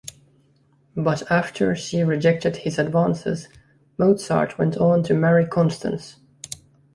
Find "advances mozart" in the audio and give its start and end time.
2.79-4.57